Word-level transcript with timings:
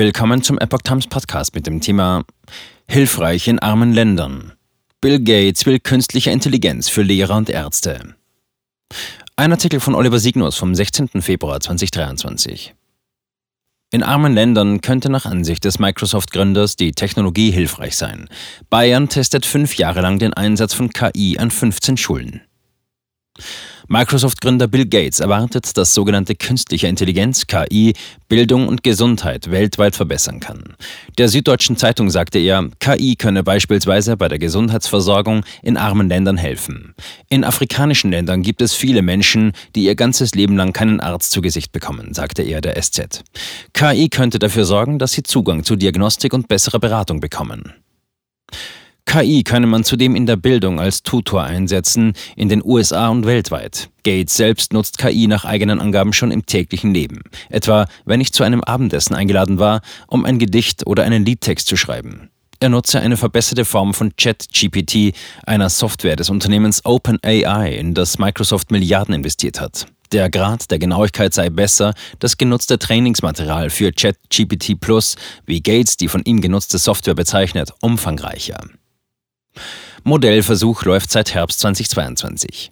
Willkommen 0.00 0.42
zum 0.42 0.58
Epoch 0.58 0.80
Times 0.80 1.08
Podcast 1.08 1.54
mit 1.54 1.66
dem 1.66 1.82
Thema 1.82 2.24
Hilfreich 2.88 3.48
in 3.48 3.58
armen 3.58 3.92
Ländern. 3.92 4.54
Bill 5.02 5.22
Gates 5.22 5.66
will 5.66 5.78
künstliche 5.78 6.30
Intelligenz 6.30 6.88
für 6.88 7.02
Lehrer 7.02 7.36
und 7.36 7.50
Ärzte. 7.50 8.14
Ein 9.36 9.52
Artikel 9.52 9.78
von 9.78 9.94
Oliver 9.94 10.18
Signus 10.18 10.56
vom 10.56 10.74
16. 10.74 11.20
Februar 11.20 11.60
2023. 11.60 12.74
In 13.90 14.02
armen 14.02 14.32
Ländern 14.32 14.80
könnte 14.80 15.10
nach 15.10 15.26
Ansicht 15.26 15.66
des 15.66 15.78
Microsoft-Gründers 15.78 16.76
die 16.76 16.92
Technologie 16.92 17.50
hilfreich 17.50 17.94
sein. 17.94 18.30
Bayern 18.70 19.10
testet 19.10 19.44
fünf 19.44 19.76
Jahre 19.76 20.00
lang 20.00 20.18
den 20.18 20.32
Einsatz 20.32 20.72
von 20.72 20.88
KI 20.88 21.36
an 21.38 21.50
15 21.50 21.98
Schulen. 21.98 22.40
Microsoft-Gründer 23.92 24.68
Bill 24.68 24.86
Gates 24.86 25.18
erwartet, 25.18 25.76
dass 25.76 25.94
sogenannte 25.94 26.36
künstliche 26.36 26.86
Intelligenz, 26.86 27.48
KI, 27.48 27.94
Bildung 28.28 28.68
und 28.68 28.84
Gesundheit 28.84 29.50
weltweit 29.50 29.96
verbessern 29.96 30.38
kann. 30.38 30.76
Der 31.18 31.28
Süddeutschen 31.28 31.76
Zeitung 31.76 32.08
sagte 32.08 32.38
er, 32.38 32.68
KI 32.78 33.16
könne 33.16 33.42
beispielsweise 33.42 34.16
bei 34.16 34.28
der 34.28 34.38
Gesundheitsversorgung 34.38 35.44
in 35.60 35.76
armen 35.76 36.08
Ländern 36.08 36.36
helfen. 36.36 36.94
In 37.28 37.42
afrikanischen 37.42 38.12
Ländern 38.12 38.42
gibt 38.42 38.62
es 38.62 38.74
viele 38.74 39.02
Menschen, 39.02 39.54
die 39.74 39.82
ihr 39.82 39.96
ganzes 39.96 40.36
Leben 40.36 40.56
lang 40.56 40.72
keinen 40.72 41.00
Arzt 41.00 41.32
zu 41.32 41.40
Gesicht 41.40 41.72
bekommen, 41.72 42.14
sagte 42.14 42.42
er 42.42 42.60
der 42.60 42.80
SZ. 42.80 43.24
KI 43.72 44.08
könnte 44.08 44.38
dafür 44.38 44.66
sorgen, 44.66 45.00
dass 45.00 45.10
sie 45.10 45.24
Zugang 45.24 45.64
zu 45.64 45.74
Diagnostik 45.74 46.32
und 46.32 46.46
bessere 46.46 46.78
Beratung 46.78 47.18
bekommen. 47.18 47.74
KI 49.06 49.42
könne 49.42 49.66
man 49.66 49.84
zudem 49.84 50.14
in 50.14 50.26
der 50.26 50.36
Bildung 50.36 50.78
als 50.80 51.02
Tutor 51.02 51.42
einsetzen, 51.42 52.12
in 52.36 52.48
den 52.48 52.62
USA 52.64 53.08
und 53.08 53.26
weltweit. 53.26 53.90
Gates 54.04 54.36
selbst 54.36 54.72
nutzt 54.72 54.98
KI 54.98 55.26
nach 55.26 55.44
eigenen 55.44 55.80
Angaben 55.80 56.12
schon 56.12 56.30
im 56.30 56.46
täglichen 56.46 56.94
Leben. 56.94 57.22
Etwa, 57.48 57.86
wenn 58.04 58.20
ich 58.20 58.32
zu 58.32 58.44
einem 58.44 58.62
Abendessen 58.62 59.14
eingeladen 59.14 59.58
war, 59.58 59.80
um 60.06 60.24
ein 60.24 60.38
Gedicht 60.38 60.86
oder 60.86 61.04
einen 61.04 61.24
Liedtext 61.24 61.66
zu 61.66 61.76
schreiben. 61.76 62.30
Er 62.60 62.68
nutze 62.68 63.00
eine 63.00 63.16
verbesserte 63.16 63.64
Form 63.64 63.94
von 63.94 64.14
ChatGPT, 64.16 65.14
einer 65.44 65.70
Software 65.70 66.16
des 66.16 66.28
Unternehmens 66.28 66.84
OpenAI, 66.84 67.74
in 67.74 67.94
das 67.94 68.18
Microsoft 68.18 68.70
Milliarden 68.70 69.14
investiert 69.14 69.60
hat. 69.60 69.86
Der 70.12 70.28
Grad 70.28 70.70
der 70.70 70.78
Genauigkeit 70.78 71.32
sei 71.32 71.50
besser, 71.50 71.94
das 72.18 72.36
genutzte 72.36 72.78
Trainingsmaterial 72.78 73.70
für 73.70 73.92
ChatGPT 73.92 74.78
Plus, 74.80 75.16
wie 75.46 75.62
Gates 75.62 75.96
die 75.96 76.08
von 76.08 76.22
ihm 76.24 76.40
genutzte 76.40 76.78
Software 76.78 77.14
bezeichnet, 77.14 77.72
umfangreicher. 77.80 78.60
Modellversuch 80.04 80.84
läuft 80.84 81.10
seit 81.10 81.34
Herbst 81.34 81.60
2022. 81.60 82.70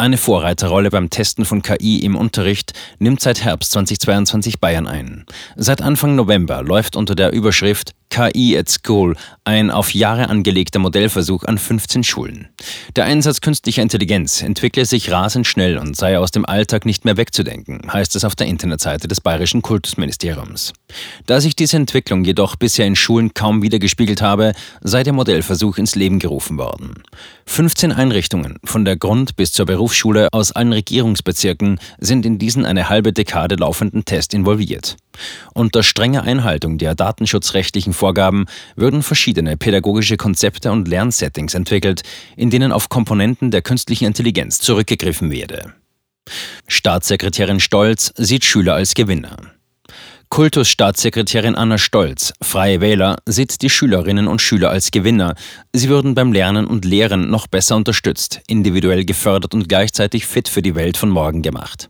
Eine 0.00 0.16
Vorreiterrolle 0.16 0.90
beim 0.90 1.10
Testen 1.10 1.44
von 1.44 1.60
KI 1.60 1.98
im 2.04 2.14
Unterricht 2.14 2.72
nimmt 3.00 3.20
seit 3.20 3.42
Herbst 3.42 3.72
2022 3.72 4.60
Bayern 4.60 4.86
ein. 4.86 5.26
Seit 5.56 5.82
Anfang 5.82 6.14
November 6.14 6.62
läuft 6.62 6.94
unter 6.94 7.16
der 7.16 7.32
Überschrift 7.32 7.94
KI 8.10 8.56
at 8.56 8.68
School, 8.68 9.16
ein 9.44 9.70
auf 9.70 9.94
Jahre 9.94 10.28
angelegter 10.28 10.78
Modellversuch 10.78 11.44
an 11.44 11.58
15 11.58 12.04
Schulen. 12.04 12.48
Der 12.96 13.04
Einsatz 13.04 13.40
künstlicher 13.40 13.82
Intelligenz 13.82 14.42
entwickle 14.42 14.84
sich 14.84 15.10
rasend 15.10 15.46
schnell 15.46 15.78
und 15.78 15.96
sei 15.96 16.18
aus 16.18 16.30
dem 16.30 16.46
Alltag 16.46 16.86
nicht 16.86 17.04
mehr 17.04 17.16
wegzudenken, 17.16 17.92
heißt 17.92 18.16
es 18.16 18.24
auf 18.24 18.34
der 18.34 18.46
Internetseite 18.46 19.08
des 19.08 19.20
Bayerischen 19.20 19.62
Kultusministeriums. 19.62 20.72
Da 21.26 21.40
sich 21.40 21.54
diese 21.54 21.76
Entwicklung 21.76 22.24
jedoch 22.24 22.56
bisher 22.56 22.86
in 22.86 22.96
Schulen 22.96 23.34
kaum 23.34 23.62
wiedergespiegelt 23.62 24.22
habe, 24.22 24.52
sei 24.80 25.02
der 25.02 25.12
Modellversuch 25.12 25.78
ins 25.78 25.94
Leben 25.94 26.18
gerufen 26.18 26.58
worden. 26.58 27.02
15 27.46 27.92
Einrichtungen, 27.92 28.58
von 28.64 28.84
der 28.84 28.96
Grund- 28.96 29.36
bis 29.36 29.52
zur 29.52 29.66
Berufsschule 29.66 30.28
aus 30.32 30.52
allen 30.52 30.72
Regierungsbezirken, 30.72 31.78
sind 31.98 32.26
in 32.26 32.38
diesen 32.38 32.64
eine 32.64 32.88
halbe 32.88 33.12
Dekade 33.12 33.56
laufenden 33.56 34.04
Test 34.04 34.34
involviert. 34.34 34.96
Unter 35.54 35.82
strenger 35.82 36.22
Einhaltung 36.22 36.78
der 36.78 36.94
datenschutzrechtlichen 36.94 37.92
Vorgaben 37.92 38.46
würden 38.76 39.02
verschiedene 39.02 39.56
pädagogische 39.56 40.16
Konzepte 40.16 40.70
und 40.70 40.88
Lernsettings 40.88 41.54
entwickelt, 41.54 42.02
in 42.36 42.50
denen 42.50 42.72
auf 42.72 42.88
Komponenten 42.88 43.50
der 43.50 43.62
künstlichen 43.62 44.04
Intelligenz 44.06 44.60
zurückgegriffen 44.60 45.30
werde. 45.30 45.74
Staatssekretärin 46.66 47.60
Stolz 47.60 48.12
sieht 48.16 48.44
Schüler 48.44 48.74
als 48.74 48.94
Gewinner. 48.94 49.36
Kultusstaatssekretärin 50.30 51.54
Anna 51.54 51.78
Stolz, 51.78 52.34
Freie 52.42 52.82
Wähler, 52.82 53.16
sieht 53.24 53.62
die 53.62 53.70
Schülerinnen 53.70 54.28
und 54.28 54.42
Schüler 54.42 54.70
als 54.70 54.90
Gewinner. 54.90 55.34
Sie 55.72 55.88
würden 55.88 56.14
beim 56.14 56.32
Lernen 56.32 56.66
und 56.66 56.84
Lehren 56.84 57.30
noch 57.30 57.46
besser 57.46 57.76
unterstützt, 57.76 58.40
individuell 58.46 59.06
gefördert 59.06 59.54
und 59.54 59.68
gleichzeitig 59.68 60.26
fit 60.26 60.48
für 60.48 60.60
die 60.60 60.74
Welt 60.74 60.98
von 60.98 61.08
morgen 61.08 61.40
gemacht. 61.40 61.88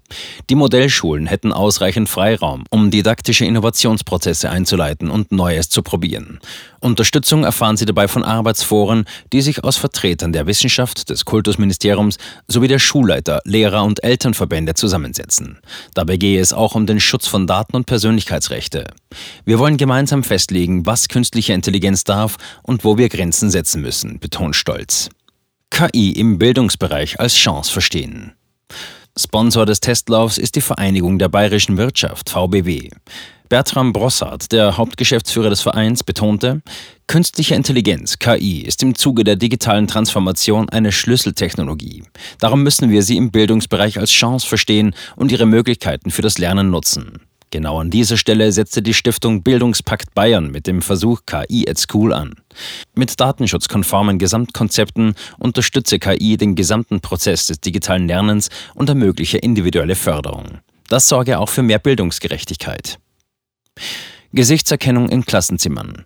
Die 0.51 0.55
Modellschulen 0.55 1.27
hätten 1.27 1.53
ausreichend 1.53 2.09
Freiraum, 2.09 2.65
um 2.71 2.91
didaktische 2.93 3.45
Innovationsprozesse 3.45 4.49
einzuleiten 4.49 5.11
und 5.11 5.33
Neues 5.33 5.69
zu 5.69 5.83
probieren. 5.83 6.39
Unterstützung 6.81 7.43
erfahren 7.43 7.77
sie 7.77 7.87
dabei 7.87 8.07
von 8.07 8.23
Arbeitsforen, 8.23 9.05
die 9.33 9.41
sich 9.41 9.65
aus 9.65 9.77
Vertretern 9.77 10.33
der 10.33 10.47
Wissenschaft, 10.47 11.11
des 11.11 11.25
Kultusministeriums 11.25 12.19
sowie 12.47 12.69
der 12.69 12.79
Schulleiter, 12.79 13.41
Lehrer 13.45 13.83
und 13.83 14.05
Elternverbände 14.05 14.75
zusammensetzen. 14.75 15.59
Dabei 15.95 16.17
gehe 16.17 16.41
es 16.41 16.53
auch 16.53 16.77
um 16.77 16.87
den 16.87 17.01
Schutz 17.01 17.27
von 17.27 17.49
Daten 17.49 17.75
und 17.75 17.87
Persönlichkeitsrechte. 18.29 18.85
Wir 19.45 19.59
wollen 19.59 19.77
gemeinsam 19.77 20.23
festlegen, 20.23 20.85
was 20.85 21.09
künstliche 21.09 21.55
Intelligenz 21.55 22.05
darf 22.05 22.37
und 22.63 22.85
wo 22.85 22.99
wir 22.99 23.09
Grenzen 23.09 23.51
setzen 23.51 23.81
müssen, 23.81 24.19
betont 24.21 24.55
Stolz. 24.55 25.09
KI 25.71 26.13
im 26.13 26.39
Bildungsbereich 26.39 27.21
als 27.21 27.35
Chance 27.35 27.73
verstehen. 27.73 28.33
Sponsor 29.19 29.67
des 29.67 29.81
Testlaufs 29.81 30.39
ist 30.39 30.55
die 30.57 30.61
Vereinigung 30.61 31.19
der 31.19 31.29
bayerischen 31.29 31.77
Wirtschaft, 31.77 32.31
VBW. 32.31 32.91
Bertram 33.49 33.95
Brossard, 33.95 34.53
der 34.53 34.77
Hauptgeschäftsführer 34.77 35.49
des 35.49 35.63
Vereins, 35.63 36.05
betonte, 36.05 36.61
künstliche 37.07 37.55
Intelligenz, 37.55 38.19
KI, 38.19 38.61
ist 38.61 38.83
im 38.83 38.95
Zuge 38.95 39.25
der 39.25 39.37
digitalen 39.37 39.87
Transformation 39.87 40.69
eine 40.69 40.93
Schlüsseltechnologie. 40.93 42.03
Darum 42.39 42.63
müssen 42.63 42.91
wir 42.91 43.03
sie 43.03 43.17
im 43.17 43.31
Bildungsbereich 43.31 43.99
als 43.99 44.11
Chance 44.11 44.47
verstehen 44.47 44.95
und 45.17 45.33
ihre 45.33 45.47
Möglichkeiten 45.47 46.11
für 46.11 46.23
das 46.23 46.37
Lernen 46.37 46.71
nutzen. 46.71 47.28
Genau 47.51 47.81
an 47.81 47.91
dieser 47.91 48.19
Stelle 48.19 48.53
setzte 48.53 48.83
die 48.83 48.93
Stiftung 48.93 49.43
Bildungspakt 49.43 50.15
Bayern 50.15 50.51
mit 50.51 50.67
dem 50.67 50.83
Versuch 50.83 51.23
KI 51.25 51.67
at 51.69 51.79
School 51.79 52.13
an. 52.13 52.35
Mit 52.95 53.19
datenschutzkonformen 53.19 54.19
Gesamtkonzepten 54.19 55.15
unterstütze 55.39 55.99
KI 55.99 56.37
den 56.37 56.55
gesamten 56.57 57.01
Prozess 57.01 57.47
des 57.47 57.61
digitalen 57.61 58.07
Lernens 58.07 58.51
und 58.75 58.91
ermögliche 58.91 59.39
individuelle 59.39 59.95
Förderung. 59.95 60.59
Das 60.89 61.09
sorge 61.09 61.39
auch 61.39 61.49
für 61.49 61.63
mehr 61.63 61.79
Bildungsgerechtigkeit. 61.79 62.99
Gesichtserkennung 64.33 65.09
in 65.09 65.25
Klassenzimmern. 65.25 66.05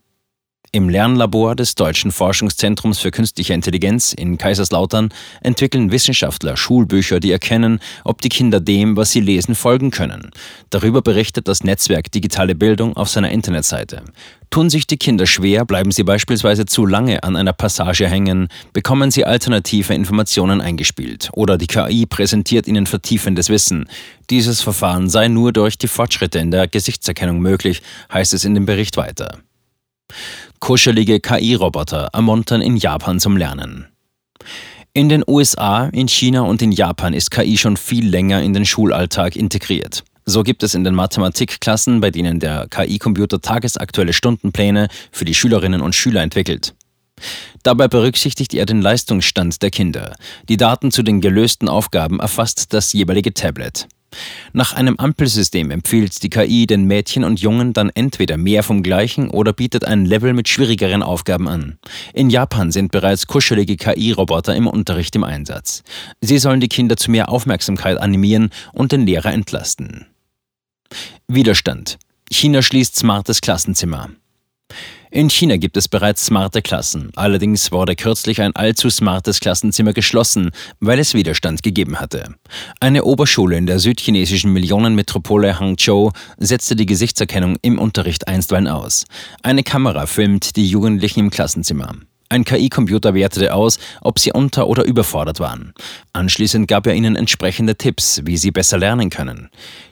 Im 0.75 0.88
Lernlabor 0.88 1.55
des 1.55 1.75
Deutschen 1.75 2.10
Forschungszentrums 2.12 2.99
für 2.99 3.10
künstliche 3.10 3.53
Intelligenz 3.53 4.15
in 4.15 4.38
Kaiserslautern 4.38 5.10
entwickeln 5.43 5.93
Wissenschaftler 5.93 6.56
Schulbücher, 6.56 7.21
die 7.21 7.31
erkennen, 7.31 7.78
ob 8.05 8.22
die 8.22 8.31
Kinder 8.31 8.59
dem, 8.59 8.97
was 8.97 9.11
sie 9.11 9.21
lesen, 9.21 9.55
folgen 9.55 9.91
können. 9.91 10.31
Darüber 10.71 11.03
berichtet 11.03 11.47
das 11.47 11.62
Netzwerk 11.62 12.11
Digitale 12.11 12.55
Bildung 12.55 12.97
auf 12.97 13.11
seiner 13.11 13.32
Internetseite. 13.32 14.00
Tun 14.49 14.71
sich 14.71 14.87
die 14.87 14.97
Kinder 14.97 15.27
schwer, 15.27 15.66
bleiben 15.66 15.91
sie 15.91 16.05
beispielsweise 16.05 16.65
zu 16.65 16.87
lange 16.87 17.22
an 17.22 17.37
einer 17.37 17.53
Passage 17.53 18.09
hängen, 18.09 18.49
bekommen 18.72 19.11
sie 19.11 19.27
alternative 19.27 19.93
Informationen 19.93 20.62
eingespielt 20.62 21.28
oder 21.34 21.59
die 21.59 21.66
KI 21.66 22.06
präsentiert 22.06 22.66
ihnen 22.66 22.87
vertiefendes 22.87 23.50
Wissen. 23.50 23.91
Dieses 24.31 24.62
Verfahren 24.62 25.11
sei 25.11 25.28
nur 25.28 25.53
durch 25.53 25.77
die 25.77 25.88
Fortschritte 25.88 26.38
in 26.38 26.50
der 26.50 26.66
Gesichtserkennung 26.66 27.41
möglich, 27.41 27.82
heißt 28.11 28.32
es 28.32 28.47
in 28.47 28.55
dem 28.55 28.65
Bericht 28.65 28.97
weiter. 28.97 29.37
Kuschelige 30.62 31.19
KI-Roboter 31.19 32.11
ermuntern 32.12 32.62
in 32.62 32.77
Japan 32.77 33.19
zum 33.19 33.37
Lernen. 33.37 33.89
In 34.93 35.09
den 35.09 35.25
USA, 35.27 35.87
in 35.87 36.06
China 36.06 36.43
und 36.43 36.62
in 36.62 36.71
Japan 36.71 37.15
ist 37.15 37.33
KI 37.33 37.59
schon 37.59 37.77
viel 37.77 38.09
länger 38.09 38.41
in 38.43 38.55
den 38.55 38.65
Schulalltag 38.65 39.34
integriert. 39.34 40.05
So 40.25 40.45
gibt 40.45 40.62
es 40.62 40.77
in 40.77 40.84
den 40.84 40.95
Mathematikklassen, 40.95 42.00
bei 42.00 42.12
denen 42.12 42.39
der 42.39 42.69
KI-Computer 42.69 43.41
tagesaktuelle 43.41 44.12
Stundenpläne 44.12 44.87
für 45.11 45.25
die 45.25 45.35
Schülerinnen 45.35 45.81
und 45.81 45.97
Schüler 45.97 46.23
entwickelt. 46.23 46.76
Dabei 47.64 47.88
berücksichtigt 47.88 48.55
er 48.55 48.64
den 48.64 48.81
Leistungsstand 48.81 49.62
der 49.62 49.70
Kinder. 49.70 50.14
Die 50.49 50.59
Daten 50.59 50.93
zu 50.93 51.03
den 51.03 51.20
gelösten 51.20 51.69
Aufgaben 51.69 52.20
erfasst 52.20 52.73
das 52.73 52.93
jeweilige 52.93 53.35
Tablet. 53.35 53.88
Nach 54.53 54.73
einem 54.75 54.97
Ampelsystem 54.97 55.70
empfiehlt 55.70 56.23
die 56.23 56.31
KI 56.31 56.67
den 56.67 56.85
Mädchen 56.85 57.25
und 57.25 57.41
Jungen 57.41 57.73
dann 57.73 57.91
entweder 57.91 58.37
mehr 58.37 58.62
vom 58.62 58.82
gleichen 58.82 59.31
oder 59.31 59.53
bietet 59.53 59.85
ein 59.85 60.05
Level 60.05 60.32
mit 60.32 60.49
schwierigeren 60.49 61.03
Aufgaben 61.03 61.49
an. 61.49 61.79
In 62.12 62.31
Japan 62.31 62.70
sind 62.70 62.93
bereits 62.93 63.26
kuschelige 63.26 63.76
KI-Roboter 63.76 64.55
im 64.55 64.67
Unterricht 64.67 65.14
im 65.17 65.25
Einsatz. 65.25 65.82
Sie 66.20 66.38
sollen 66.38 66.61
die 66.61 66.69
Kinder 66.69 66.97
zu 66.97 67.11
mehr 67.11 67.29
Aufmerksamkeit 67.29 67.99
animieren 67.99 68.50
und 68.73 68.93
den 68.93 69.06
Lehrer 69.06 69.32
entlasten. 69.32 70.06
Widerstand. 71.29 71.99
China 72.31 72.62
schließt 72.62 72.97
smartes 72.97 73.41
Klassenzimmer. 73.41 74.11
In 75.14 75.29
China 75.29 75.59
gibt 75.59 75.76
es 75.76 75.88
bereits 75.88 76.25
smarte 76.25 76.62
Klassen. 76.62 77.11
Allerdings 77.17 77.70
wurde 77.70 77.97
kürzlich 77.97 78.41
ein 78.41 78.56
allzu 78.56 78.88
smartes 78.88 79.41
Klassenzimmer 79.41 79.93
geschlossen, 79.93 80.53
weil 80.81 80.99
es 80.99 81.12
Widerstand 81.12 81.62
gegeben 81.62 82.00
hatte. 82.00 82.35
Eine 82.81 83.05
Oberschule 83.05 83.59
in 83.59 83.67
der 83.67 83.79
südchinesischen 83.79 84.55
Millionenmetropole 84.55 85.61
Hangzhou 85.61 86.12
setzte 86.38 86.76
die 86.76 86.87
Gesichtserkennung 86.87 87.59
im 87.61 87.79
Unterricht 87.79 88.26
einstweilen 88.26 88.69
aus. 88.69 89.05
Eine 89.43 89.62
Kamera 89.62 90.06
filmt 90.06 90.56
die 90.56 90.67
Jugendlichen 90.67 91.20
im 91.20 91.31
Klassenzimmer. 91.31 91.94
Ein 92.32 92.46
KI-Computer 92.46 93.12
wertete 93.12 93.52
aus, 93.52 93.79
ob 94.00 94.19
sie 94.19 94.32
unter- 94.32 94.67
oder 94.67 94.84
überfordert 94.84 95.38
waren. 95.38 95.75
Anschließend 96.14 96.67
gab 96.67 96.87
er 96.87 96.94
ihnen 96.94 97.14
entsprechende 97.14 97.76
Tipps, 97.76 98.23
wie 98.25 98.38
sie 98.38 98.50
besser 98.50 98.79
lernen 98.79 99.11
können. 99.11 99.50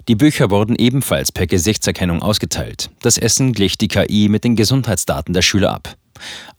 Die 0.08 0.14
Bücher 0.14 0.50
wurden 0.50 0.75
ebenfalls 0.75 1.32
per 1.32 1.46
Gesichtserkennung 1.46 2.22
ausgeteilt. 2.22 2.88
Das 3.02 3.19
Essen 3.19 3.52
glich 3.52 3.76
die 3.76 3.88
KI 3.88 4.31
mit 4.31 4.44
den 4.44 4.56
Gesundheitsdaten 4.56 5.34
der 5.34 5.42
Schüler 5.42 5.75
ab. 5.75 5.96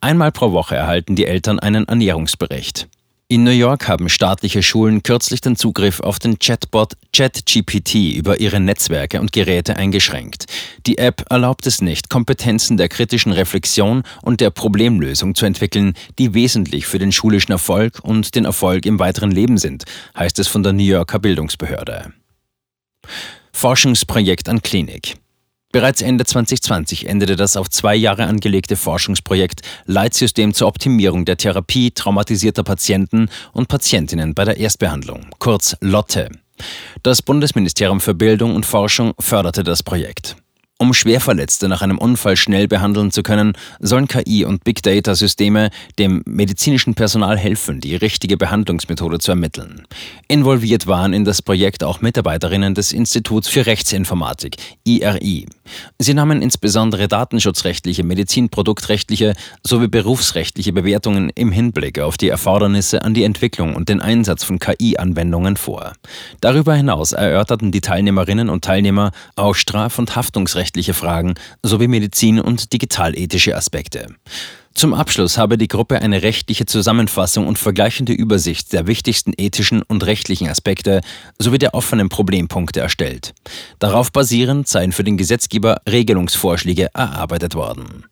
Einmal 0.01 0.31
pro 0.31 0.51
Woche 0.51 0.75
erhalten 0.75 1.16
die 1.16 1.25
Eltern 1.25 1.57
einen 1.57 1.88
Ernährungsbericht. 1.88 2.88
In 3.31 3.44
New 3.44 3.51
York 3.51 3.88
haben 3.88 4.10
staatliche 4.10 4.62
Schulen 4.62 5.04
kürzlich 5.04 5.39
den 5.39 5.56
Zugriff 5.56 6.01
auf 6.01 6.19
den 6.19 6.38
Chatbot 6.38 6.98
ChatGPT 7.13 8.18
über 8.18 8.42
ihre 8.42 8.60
Netzwerke 8.60 9.22
und 9.22 9.31
Geräte 9.31 9.78
eingeschränkt. 9.78 10.48
Die 10.86 10.98
App 10.98 11.24
erlaubt 11.30 11.66
es 11.66 11.81
nicht, 11.81 12.10
Kompetenzen 12.10 12.75
der 12.75 12.89
kritischen 12.89 13.31
Reflexion 13.31 14.04
und 14.22 14.42
der 14.42 14.50
Problemlösung 14.50 15.33
zu 15.33 15.45
entwickeln, 15.45 15.94
die 16.19 16.33
wesentlich 16.33 16.88
für 16.88 17.00
den 17.00 17.13
schulischen 17.13 17.54
Erfolg 17.54 18.00
und 18.04 18.36
den 18.36 18.44
Erfolg 18.44 18.86
im 18.86 19.00
weiteren 19.00 19.31
Leben 19.31 19.57
sind, 19.57 19.86
heißt 20.19 20.38
es 20.39 20.50
von 20.50 20.62
der 20.62 20.74
New 20.74 20.84
Yorker 20.84 21.19
Bildungsbehörde. 21.19 22.12
Forschungsprojekt 23.54 24.50
an 24.50 24.62
Klinik. 24.62 25.21
Bereits 25.72 26.02
Ende 26.02 26.26
2020 26.26 27.08
endete 27.08 27.36
das 27.36 27.56
auf 27.56 27.70
zwei 27.70 27.96
Jahre 27.96 28.26
angelegte 28.26 28.76
Forschungsprojekt 28.76 29.62
Leitsystem 29.86 30.54
zur 30.54 30.68
Optimierung 30.68 31.24
der 31.24 31.38
Therapie 31.38 31.92
traumatisierter 31.92 32.64
Patienten 32.64 33.30
und 33.54 33.70
Patientinnen 33.70 34.34
bei 34.34 34.44
der 34.44 34.58
Erstbehandlung, 34.58 35.28
kurz 35.40 35.78
Lotte. 35.80 36.30
Das 37.04 37.22
Bundesministerium 37.22 38.02
für 38.02 38.14
Bildung 38.14 38.56
und 38.56 38.66
Forschung 38.66 39.14
förderte 39.20 39.64
das 39.64 39.82
Projekt. 39.82 40.36
Um 40.81 40.95
Schwerverletzte 40.95 41.69
nach 41.69 41.83
einem 41.83 42.00
Unfall 42.00 42.36
schnell 42.36 42.68
behandeln 42.68 43.12
zu 43.12 43.22
können, 43.22 43.54
sollen 43.81 44.07
KI- 44.07 44.45
und 44.45 44.63
Big 44.63 44.81
Data-Systeme 44.81 45.69
dem 46.00 46.24
medizinischen 46.25 46.95
Personal 46.95 47.38
helfen, 47.38 47.81
die 47.81 47.95
richtige 47.95 48.36
Behandlungsmethode 48.36 49.19
zu 49.19 49.30
ermitteln. 49.30 49.83
Involviert 50.28 50.88
waren 50.88 51.13
in 51.13 51.24
das 51.24 51.44
Projekt 51.44 51.83
auch 51.83 52.01
Mitarbeiterinnen 52.01 52.74
des 52.74 52.94
Instituts 52.94 53.48
für 53.48 53.68
Rechtsinformatik, 53.68 54.56
IRI. 54.83 55.45
Sie 56.00 56.16
nahmen 56.16 56.42
insbesondere 56.42 57.07
datenschutzrechtliche, 57.07 58.04
medizinproduktrechtliche 58.04 59.36
sowie 59.63 59.88
berufsrechtliche 59.88 60.74
Bewertungen 60.74 61.30
im 61.36 61.51
Hinblick 61.51 62.00
auf 62.00 62.18
die 62.18 62.30
Erfordernisse 62.30 63.04
an 63.04 63.13
die 63.13 63.24
Entwicklung 63.24 63.75
und 63.75 63.88
den 63.88 64.01
Einsatz 64.01 64.44
von 64.44 64.57
KI-Anwendungen 64.57 65.57
vor. 65.57 65.94
Darüber 66.42 66.74
hinaus 66.74 67.12
erörterten 67.12 67.72
die 67.72 67.81
Teilnehmerinnen 67.81 68.50
und 68.50 68.63
Teilnehmer 68.63 69.12
auch 69.36 69.54
straf- 69.54 70.00
und 70.00 70.16
haftungsrechtliche 70.72 70.94
Fragen 70.94 71.36
sowie 71.64 71.88
medizin- 71.88 72.40
und 72.40 72.74
digitalethische 72.74 73.56
Aspekte. 73.56 74.08
Zum 74.74 74.94
Abschluss 74.94 75.38
habe 75.38 75.58
die 75.58 75.68
Gruppe 75.68 76.02
eine 76.02 76.24
rechtliche 76.24 76.66
Zusammenfassung 76.66 77.46
und 77.46 77.60
vergleichende 77.60 78.14
Übersicht 78.14 78.72
der 78.72 78.88
wichtigsten 78.88 79.34
ethischen 79.36 79.82
und 79.82 80.06
rechtlichen 80.06 80.48
Aspekte 80.48 81.02
sowie 81.38 81.58
der 81.58 81.74
offenen 81.74 82.08
Problempunkte 82.08 82.80
erstellt. 82.80 83.34
Darauf 83.80 84.14
basierend 84.14 84.70
seien 84.70 84.94
für 84.94 85.04
den 85.04 85.18
Gesetzgeber 85.18 85.82
Regelungsvorschläge 85.90 86.88
erarbeitet 86.94 87.54
worden. 87.54 88.06